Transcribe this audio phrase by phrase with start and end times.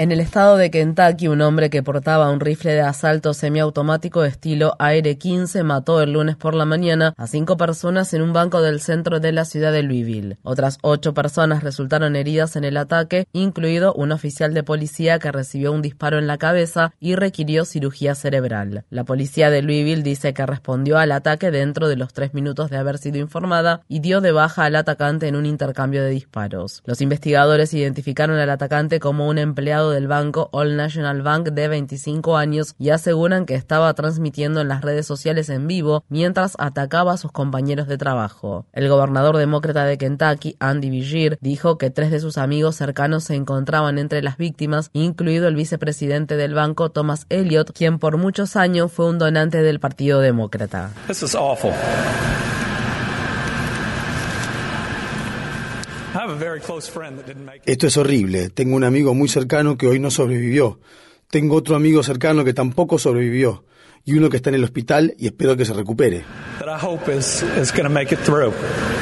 [0.00, 4.76] En el estado de Kentucky, un hombre que portaba un rifle de asalto semiautomático estilo
[4.78, 9.18] AR-15 mató el lunes por la mañana a cinco personas en un banco del centro
[9.18, 10.38] de la ciudad de Louisville.
[10.44, 15.72] Otras ocho personas resultaron heridas en el ataque, incluido un oficial de policía que recibió
[15.72, 18.84] un disparo en la cabeza y requirió cirugía cerebral.
[18.90, 22.76] La policía de Louisville dice que respondió al ataque dentro de los tres minutos de
[22.76, 26.84] haber sido informada y dio de baja al atacante en un intercambio de disparos.
[26.86, 32.36] Los investigadores identificaron al atacante como un empleado del banco All National Bank de 25
[32.36, 37.16] años y aseguran que estaba transmitiendo en las redes sociales en vivo mientras atacaba a
[37.16, 38.66] sus compañeros de trabajo.
[38.72, 43.34] El gobernador demócrata de Kentucky, Andy Vigir, dijo que tres de sus amigos cercanos se
[43.34, 48.92] encontraban entre las víctimas, incluido el vicepresidente del banco Thomas Elliott, quien por muchos años
[48.92, 50.90] fue un donante del Partido Demócrata.
[57.66, 58.50] Esto es horrible.
[58.50, 60.80] Tengo un amigo muy cercano que hoy no sobrevivió.
[61.30, 63.64] Tengo otro amigo cercano que tampoco sobrevivió.
[64.04, 66.24] Y uno que está en el hospital y espero que se recupere.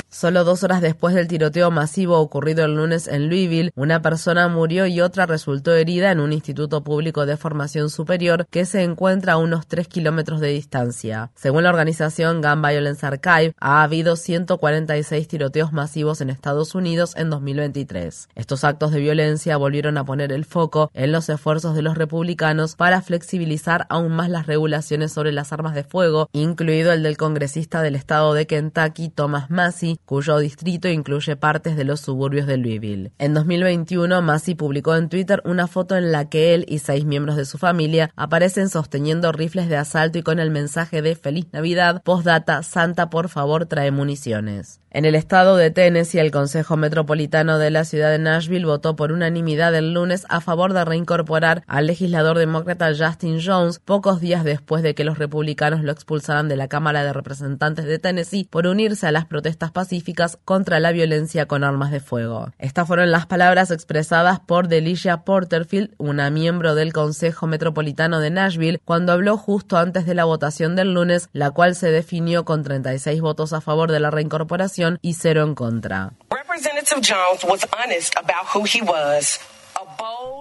[0.08, 4.86] Solo dos horas después del tiroteo masivo ocurrido el lunes en Louisville, una persona murió
[4.86, 9.36] y otra resultó herida en un instituto público de formación superior que se encuentra a
[9.36, 11.32] unos 3 kilómetros de distancia.
[11.34, 17.28] Según la organización Gun Violence Archive, ha habido 146 tiroteos masivos en Estados Unidos en
[17.28, 18.28] 2023.
[18.36, 22.76] Estos actos de violencia volvieron a poner el foco en los esfuerzos de los republicanos
[22.76, 27.82] para flexibilizar aún más las regulaciones sobre las armas de fuego, incluido el del congresista
[27.82, 33.12] del estado de Kentucky, Thomas Massey, cuyo distrito incluye partes de los suburbios de Louisville.
[33.18, 37.36] En 2021, Massey publicó en Twitter una foto en la que él y seis miembros
[37.36, 42.02] de su familia aparecen sosteniendo rifles de asalto y con el mensaje de Feliz Navidad,
[42.02, 44.80] postdata, Santa por favor trae municiones.
[44.96, 49.12] En el estado de Tennessee, el Consejo Metropolitano de la ciudad de Nashville votó por
[49.12, 54.82] unanimidad el lunes a favor de reincorporar al legislador demócrata Justin Jones pocos días después
[54.82, 59.06] de que los republicanos lo expulsaran de la Cámara de Representantes de Tennessee por unirse
[59.06, 62.48] a las protestas pacíficas contra la violencia con armas de fuego.
[62.56, 68.80] Estas fueron las palabras expresadas por Delicia Porterfield, una miembro del Consejo Metropolitano de Nashville,
[68.86, 73.20] cuando habló justo antes de la votación del lunes, la cual se definió con 36
[73.20, 76.12] votos a favor de la reincorporación y cero en contra.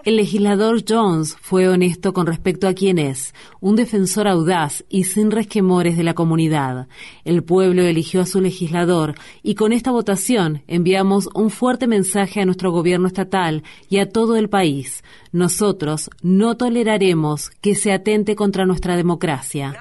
[0.03, 5.31] El legislador Jones fue honesto con respecto a quién es, un defensor audaz y sin
[5.31, 6.87] resquemores de la comunidad.
[7.23, 12.45] El pueblo eligió a su legislador y con esta votación enviamos un fuerte mensaje a
[12.45, 15.03] nuestro gobierno estatal y a todo el país.
[15.31, 19.75] Nosotros no toleraremos que se atente contra nuestra democracia.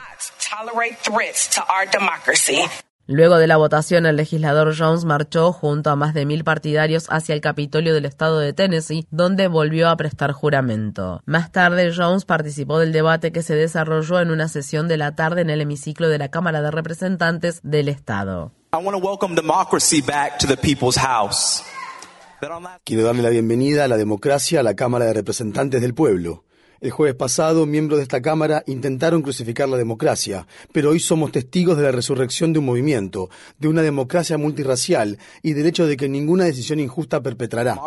[3.07, 7.35] Luego de la votación, el legislador Jones marchó junto a más de mil partidarios hacia
[7.35, 11.21] el Capitolio del estado de Tennessee, donde volvió a prestar juramento.
[11.27, 15.43] Más tarde, Jones participó del debate que se desarrolló en una sesión de la tarde
[15.43, 18.53] en el hemiciclo de la Cámara de Representantes del estado.
[22.85, 26.45] Quiero darle la bienvenida a la democracia a la Cámara de Representantes del Pueblo.
[26.81, 31.77] El jueves pasado, miembros de esta Cámara intentaron crucificar la democracia, pero hoy somos testigos
[31.77, 36.09] de la resurrección de un movimiento, de una democracia multirracial y del hecho de que
[36.09, 37.79] ninguna decisión injusta perpetrará.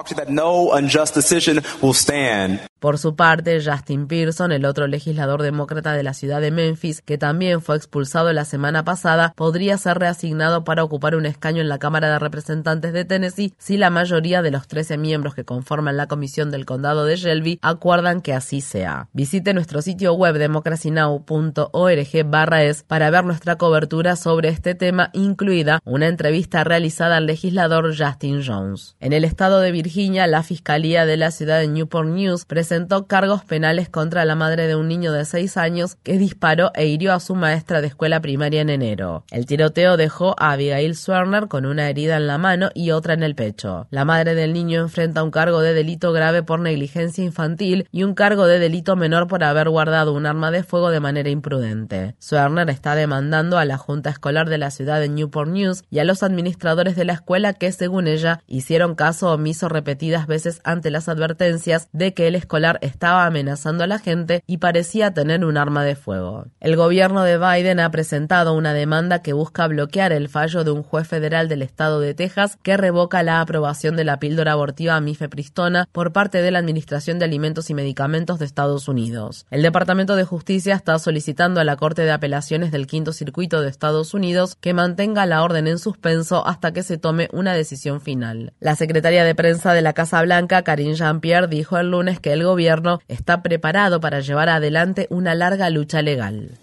[2.79, 7.17] Por su parte, Justin Pearson, el otro legislador demócrata de la ciudad de Memphis, que
[7.17, 11.79] también fue expulsado la semana pasada, podría ser reasignado para ocupar un escaño en la
[11.79, 16.07] Cámara de Representantes de Tennessee si la mayoría de los 13 miembros que conforman la
[16.07, 18.86] comisión del condado de Shelby acuerdan que así sea.
[19.13, 25.79] Visite nuestro sitio web democracynow.org barra es para ver nuestra cobertura sobre este tema, incluida
[25.83, 28.95] una entrevista realizada al legislador Justin Jones.
[28.99, 33.43] En el estado de Virginia, la Fiscalía de la ciudad de Newport News presentó cargos
[33.43, 37.19] penales contra la madre de un niño de 6 años que disparó e hirió a
[37.19, 39.23] su maestra de escuela primaria en enero.
[39.31, 43.23] El tiroteo dejó a Abigail Swerner con una herida en la mano y otra en
[43.23, 43.87] el pecho.
[43.89, 48.13] La madre del niño enfrenta un cargo de delito grave por negligencia infantil y un
[48.13, 52.15] cargo de delito menor por haber guardado un arma de fuego de manera imprudente.
[52.19, 56.03] Swerner está demandando a la Junta Escolar de la ciudad de Newport News y a
[56.03, 61.09] los administradores de la escuela que, según ella, hicieron caso omiso repetidas veces ante las
[61.09, 65.83] advertencias de que el escolar estaba amenazando a la gente y parecía tener un arma
[65.83, 66.45] de fuego.
[66.59, 70.83] El gobierno de Biden ha presentado una demanda que busca bloquear el fallo de un
[70.83, 75.87] juez federal del estado de Texas que revoca la aprobación de la píldora abortiva mifepristona
[75.91, 79.45] por parte de la Administración de Alimentos y Medicamentos de Estados Unidos.
[79.51, 83.69] El Departamento de Justicia está solicitando a la Corte de Apelaciones del Quinto Circuito de
[83.69, 88.53] Estados Unidos que mantenga la orden en suspenso hasta que se tome una decisión final.
[88.59, 92.43] La secretaria de prensa de la Casa Blanca, Karine Jean-Pierre, dijo el lunes que el
[92.43, 96.57] gobierno está preparado para llevar adelante una larga lucha legal.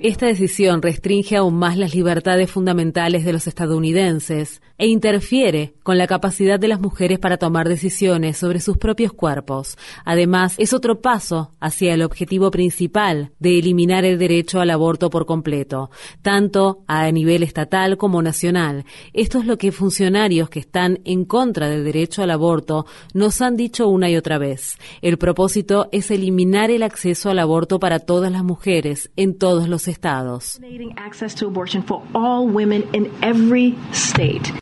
[0.00, 6.06] Esta decisión restringe aún más las libertades fundamentales de los estadounidenses e interfiere con la
[6.06, 9.76] capacidad de las mujeres para tomar decisiones sobre sus propios cuerpos.
[10.04, 15.26] Además, es otro paso hacia el objetivo principal de eliminar el derecho al aborto por
[15.26, 15.90] completo,
[16.22, 18.84] tanto a nivel estatal como nacional.
[19.14, 23.56] Esto es lo que funcionarios que están en contra del derecho al aborto nos han
[23.56, 24.78] dicho una y otra vez.
[25.02, 29.88] El propósito es eliminar el acceso al aborto para todas las mujeres en todos los
[29.88, 30.60] estados.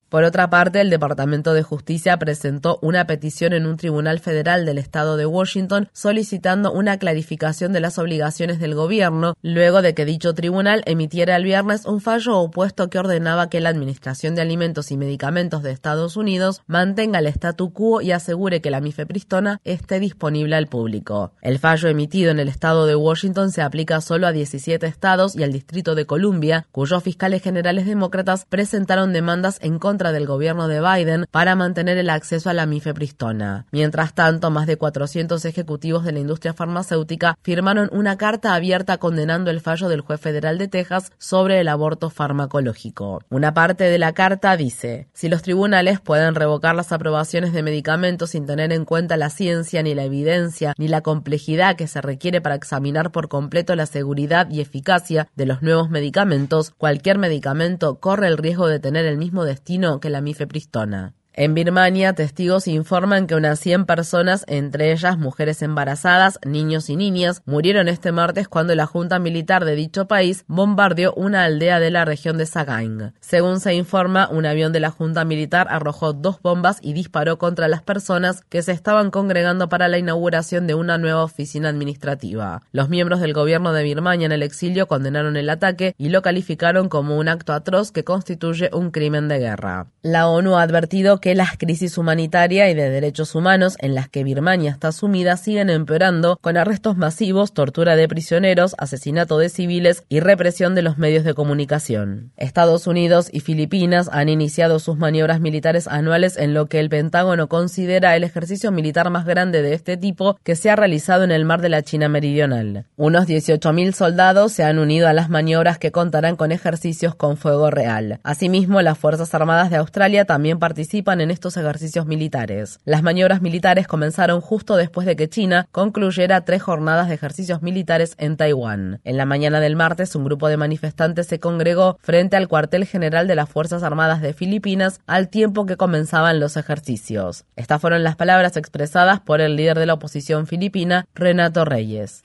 [0.08, 4.78] Por otra parte, el Departamento de Justicia presentó una petición en un tribunal federal del
[4.78, 10.32] estado de Washington solicitando una clarificación de las obligaciones del gobierno, luego de que dicho
[10.32, 14.96] tribunal emitiera el viernes un fallo opuesto que ordenaba que la Administración de Alimentos y
[14.96, 20.54] Medicamentos de Estados Unidos mantenga el statu quo y asegure que la mifepristona esté disponible
[20.54, 21.32] al público.
[21.42, 25.42] El fallo emitido en el estado de Washington se aplica solo a 17 estados y
[25.42, 30.80] al Distrito de Columbia, cuyos fiscales generales demócratas presentaron demandas en contra del gobierno de
[30.80, 33.66] Biden para mantener el acceso a la mifepristona.
[33.72, 39.50] Mientras tanto, más de 400 ejecutivos de la industria farmacéutica firmaron una carta abierta condenando
[39.50, 43.22] el fallo del juez federal de Texas sobre el aborto farmacológico.
[43.30, 48.30] Una parte de la carta dice, si los tribunales pueden revocar las aprobaciones de medicamentos
[48.30, 52.40] sin tener en cuenta la ciencia, ni la evidencia, ni la complejidad que se requiere
[52.40, 58.28] para examinar por completo la seguridad y eficacia de los nuevos medicamentos, cualquier medicamento corre
[58.28, 61.14] el riesgo de tener el mismo destino que la mifepristona.
[61.38, 67.42] En Birmania, testigos informan que unas 100 personas, entre ellas mujeres embarazadas, niños y niñas,
[67.44, 72.06] murieron este martes cuando la junta militar de dicho país bombardeó una aldea de la
[72.06, 73.12] región de Sagaing.
[73.20, 77.68] Según se informa, un avión de la junta militar arrojó dos bombas y disparó contra
[77.68, 82.62] las personas que se estaban congregando para la inauguración de una nueva oficina administrativa.
[82.72, 86.88] Los miembros del gobierno de Birmania en el exilio condenaron el ataque y lo calificaron
[86.88, 89.88] como un acto atroz que constituye un crimen de guerra.
[90.00, 94.08] La ONU ha advertido que que las crisis humanitaria y de derechos humanos en las
[94.08, 100.04] que Birmania está sumida siguen empeorando con arrestos masivos, tortura de prisioneros, asesinato de civiles
[100.08, 102.30] y represión de los medios de comunicación.
[102.36, 107.48] Estados Unidos y Filipinas han iniciado sus maniobras militares anuales en lo que el Pentágono
[107.48, 111.44] considera el ejercicio militar más grande de este tipo que se ha realizado en el
[111.44, 112.84] mar de la China Meridional.
[112.94, 117.68] Unos 18.000 soldados se han unido a las maniobras que contarán con ejercicios con fuego
[117.72, 118.20] real.
[118.22, 122.78] Asimismo, las Fuerzas Armadas de Australia también participan en estos ejercicios militares.
[122.84, 128.14] Las maniobras militares comenzaron justo después de que China concluyera tres jornadas de ejercicios militares
[128.18, 129.00] en Taiwán.
[129.04, 133.26] En la mañana del martes, un grupo de manifestantes se congregó frente al cuartel general
[133.26, 137.44] de las Fuerzas Armadas de Filipinas al tiempo que comenzaban los ejercicios.
[137.56, 142.22] Estas fueron las palabras expresadas por el líder de la oposición filipina, Renato Reyes.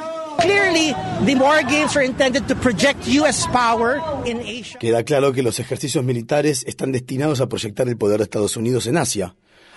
[4.80, 8.88] Queda claro que los ejercicios militares están destinados a proyectar el poder de Estados Unidos
[8.88, 9.36] en Asia.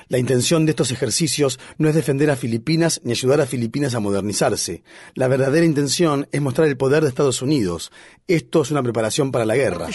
[0.09, 4.01] La intención de estos ejercicios no es defender a Filipinas ni ayudar a Filipinas a
[4.01, 4.83] modernizarse.
[5.15, 7.91] La verdadera intención es mostrar el poder de Estados Unidos.
[8.29, 9.89] Esto es una preparación para la guerra.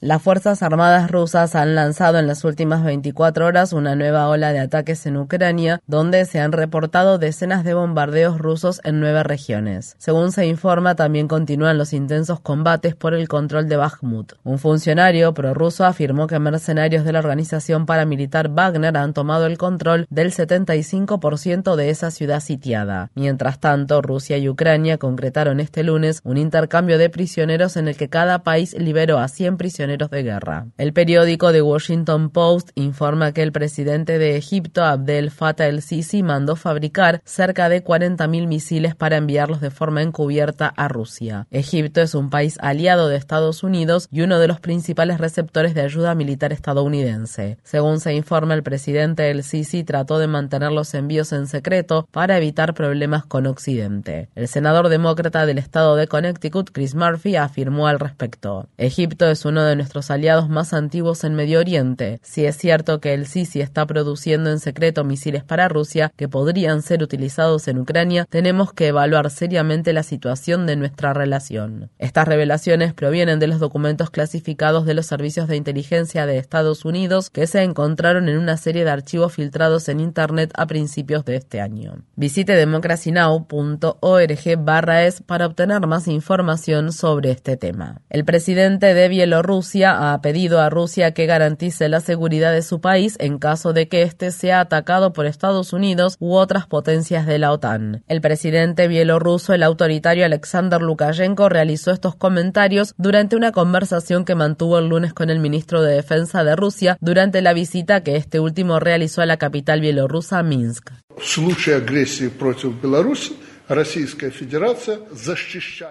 [0.00, 4.60] Las Fuerzas Armadas rusas han lanzado en las últimas 24 horas una nueva ola de
[4.60, 9.96] ataques en Ucrania, donde se han reportado decenas de bombardeos rusos en nueve regiones.
[9.98, 14.34] Según se informa, también continúan los intensos combates por el control de Bakhmut.
[14.44, 20.06] Un funcionario prorruso afirmó que mercenarios de la organización paramilitar Wagner han tomado el control
[20.10, 23.10] del 75% de esa ciudad sitiada.
[23.16, 28.08] Mientras tanto, Rusia y Ucrania concretaron este lunes un intercambio de prisioneros en el que
[28.08, 30.66] cada país liberó a 100 prisioneros de guerra.
[30.76, 36.56] El periódico The Washington Post informa que el presidente de Egipto, Abdel Fattah el-Sisi, mandó
[36.56, 41.46] fabricar cerca de 40.000 misiles para enviarlos de forma encubierta a Rusia.
[41.50, 45.80] Egipto es un país aliado de Estados Unidos y uno de los principales receptores de
[45.80, 47.58] ayuda militar estadounidense.
[47.62, 52.74] Según se informa, el presidente el-Sisi trató de mantener los envíos en secreto para evitar
[52.74, 54.28] problemas con Occidente.
[54.34, 58.68] El senador demócrata del estado de Connecticut, Chris Murphy, afirmó al respecto.
[58.76, 62.20] Egipto es uno de nuestros aliados más antiguos en Medio Oriente.
[62.22, 66.82] Si es cierto que el Sisi está produciendo en secreto misiles para Rusia que podrían
[66.82, 71.90] ser utilizados en Ucrania, tenemos que evaluar seriamente la situación de nuestra relación.
[71.98, 77.30] Estas revelaciones provienen de los documentos clasificados de los servicios de inteligencia de Estados Unidos
[77.30, 81.60] que se encontraron en una serie de archivos filtrados en Internet a principios de este
[81.60, 82.02] año.
[82.16, 88.02] Visite democracynow.org barra es para obtener más información sobre este tema.
[88.10, 93.16] El presidente de Bielorrusia ha pedido a Rusia que garantice la seguridad de su país
[93.18, 97.52] en caso de que éste sea atacado por Estados Unidos u otras potencias de la
[97.52, 98.02] OTAN.
[98.08, 104.78] El presidente bielorruso, el autoritario Alexander Lukashenko, realizó estos comentarios durante una conversación que mantuvo
[104.78, 108.80] el lunes con el ministro de Defensa de Rusia durante la visita que este último
[108.80, 110.90] realizó a la capital bielorrusa, Minsk.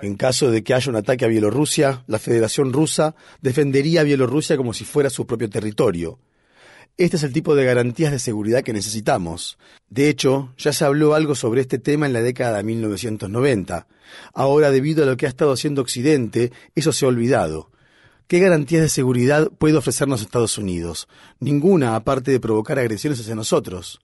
[0.02, 4.58] En caso de que haya un ataque a Bielorrusia, la Federación Rusa defendería a Bielorrusia
[4.58, 6.20] como si fuera su propio territorio.
[6.98, 9.60] Este es el tipo de garantías de seguridad que necesitamos.
[9.88, 13.88] De hecho, ya se habló algo sobre este tema en la década de 1990.
[14.34, 17.70] Ahora, debido a lo que ha estado haciendo Occidente, eso se ha olvidado.
[18.28, 21.08] ¿Qué garantías de seguridad puede ofrecernos Estados Unidos?
[21.40, 24.02] Ninguna, aparte de provocar agresiones hacia nosotros.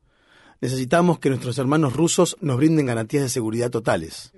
[0.61, 4.31] Necesitamos que nuestros hermanos rusos nos brinden garantías de seguridad totales.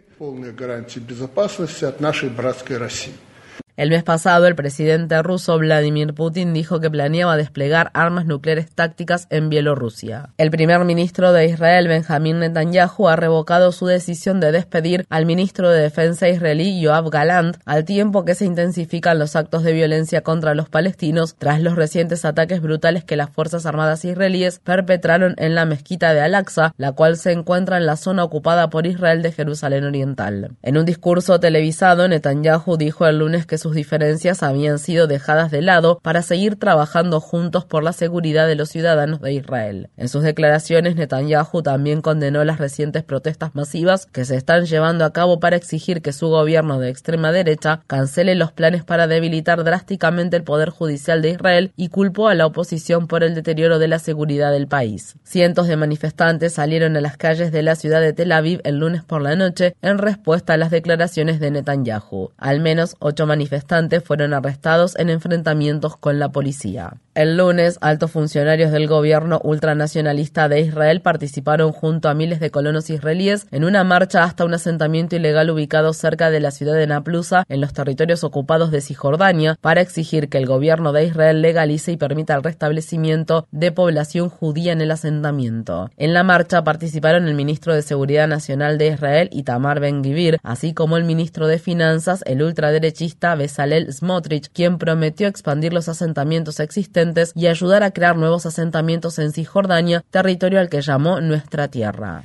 [3.78, 9.28] El mes pasado, el presidente ruso Vladimir Putin dijo que planeaba desplegar armas nucleares tácticas
[9.30, 10.30] en Bielorrusia.
[10.38, 15.70] El primer ministro de Israel, Benjamin Netanyahu, ha revocado su decisión de despedir al ministro
[15.70, 20.56] de Defensa israelí, Yoav Galant, al tiempo que se intensifican los actos de violencia contra
[20.56, 25.66] los palestinos tras los recientes ataques brutales que las Fuerzas Armadas israelíes perpetraron en la
[25.66, 29.84] mezquita de Al-Aqsa, la cual se encuentra en la zona ocupada por Israel de Jerusalén
[29.84, 30.52] Oriental.
[30.64, 35.64] En un discurso televisado, Netanyahu dijo el lunes que sus diferencias habían sido dejadas de
[35.64, 39.90] lado para seguir trabajando juntos por la seguridad de los ciudadanos de Israel.
[39.98, 45.14] En sus declaraciones, Netanyahu también condenó las recientes protestas masivas que se están llevando a
[45.14, 50.38] cabo para exigir que su gobierno de extrema derecha cancele los planes para debilitar drásticamente
[50.38, 53.98] el poder judicial de Israel y culpó a la oposición por el deterioro de la
[53.98, 55.16] seguridad del país.
[55.24, 59.04] Cientos de manifestantes salieron a las calles de la ciudad de Tel Aviv el lunes
[59.04, 62.30] por la noche en respuesta a las declaraciones de Netanyahu.
[62.38, 63.55] Al menos ocho manifestantes
[64.04, 66.94] fueron arrestados en enfrentamientos con la policía.
[67.14, 72.90] El lunes, altos funcionarios del gobierno ultranacionalista de Israel participaron junto a miles de colonos
[72.90, 77.46] israelíes en una marcha hasta un asentamiento ilegal ubicado cerca de la ciudad de Naplusa,
[77.48, 81.98] en los territorios ocupados de Cisjordania, para exigir que el gobierno de Israel legalice y
[81.98, 85.90] permita el restablecimiento de población judía en el asentamiento.
[85.96, 90.98] En la marcha participaron el ministro de Seguridad Nacional de Israel, Itamar Ben-Gvir, así como
[90.98, 97.46] el ministro de Finanzas, el ultraderechista Bezalel Smotrich, quien prometió expandir los asentamientos existentes y
[97.46, 102.24] ayudar a crear nuevos asentamientos en Cisjordania, territorio al que llamó Nuestra Tierra.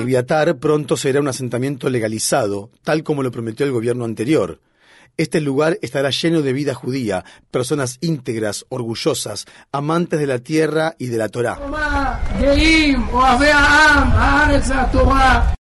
[0.00, 4.60] Eviatar pronto será un asentamiento legalizado, tal como lo prometió el gobierno anterior.
[5.18, 11.08] Este lugar estará lleno de vida judía, personas íntegras, orgullosas, amantes de la tierra y
[11.08, 11.58] de la Torá.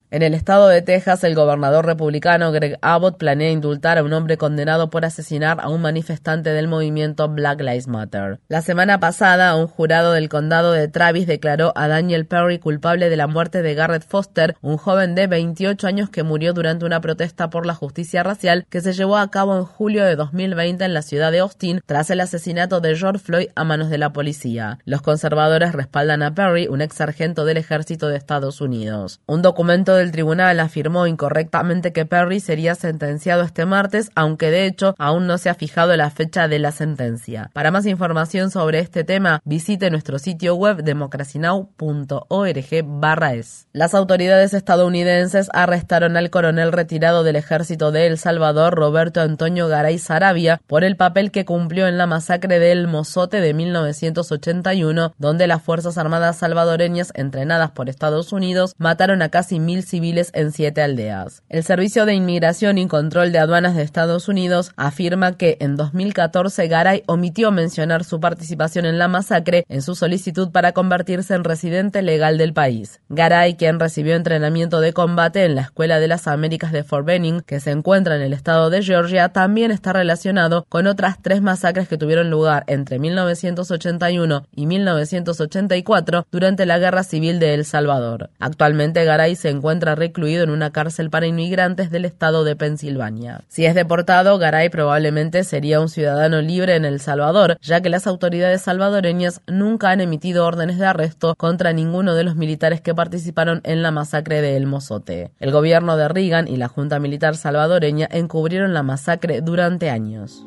[0.09, 4.37] En el estado de Texas, el gobernador republicano Greg Abbott planea indultar a un hombre
[4.37, 8.39] condenado por asesinar a un manifestante del movimiento Black Lives Matter.
[8.47, 13.17] La semana pasada, un jurado del condado de Travis declaró a Daniel Perry culpable de
[13.17, 17.49] la muerte de Garrett Foster, un joven de 28 años que murió durante una protesta
[17.49, 21.01] por la justicia racial que se llevó a cabo en julio de 2020 en la
[21.01, 24.79] ciudad de Austin tras el asesinato de George Floyd a manos de la policía.
[24.85, 29.19] Los conservadores respaldan a Perry, un ex sargento del ejército de Estados Unidos.
[29.25, 34.96] Un documento del tribunal afirmó incorrectamente que Perry sería sentenciado este martes, aunque de hecho
[34.98, 37.50] aún no se ha fijado la fecha de la sentencia.
[37.54, 43.68] Para más información sobre este tema, visite nuestro sitio web democracynow.org/es.
[43.74, 49.98] Las autoridades estadounidenses arrestaron al coronel retirado del ejército de El Salvador, Roberto Antonio Garay
[49.98, 55.48] Sarabia, por el papel que cumplió en la masacre de El Mozote de 1981, donde
[55.48, 60.82] las Fuerzas Armadas salvadoreñas entrenadas por Estados Unidos mataron a casi mil civiles en siete
[60.82, 61.44] aldeas.
[61.50, 66.67] El Servicio de Inmigración y Control de Aduanas de Estados Unidos afirma que en 2014
[66.67, 72.01] Garay omitió mencionar su participación en la masacre en su solicitud para convertirse en residente
[72.01, 73.00] legal del país.
[73.10, 77.41] Garay, quien recibió entrenamiento de combate en la Escuela de las Américas de Fort Benning,
[77.41, 81.88] que se encuentra en el estado de Georgia, también está relacionado con otras tres masacres
[81.88, 88.29] que tuvieron lugar entre 1981 y 1984 durante la Guerra Civil de El Salvador.
[88.39, 93.41] Actualmente Garay se encuentra recluido en una cárcel para inmigrantes del estado de Pensilvania.
[93.48, 98.07] Si es deportado, Garay probablemente sería un ciudadano libre en El Salvador, ya que las
[98.07, 103.62] autoridades salvadoreñas nunca han emitido órdenes de arresto contra ninguno de los militares que participaron
[103.63, 105.31] en la masacre de El Mozote.
[105.39, 110.43] El gobierno de Reagan y la Junta Militar salvadoreña encubrieron la masacre durante años.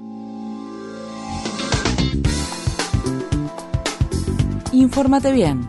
[4.73, 5.69] Infórmate bien.